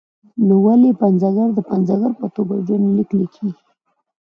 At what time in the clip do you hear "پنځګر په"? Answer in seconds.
1.71-2.27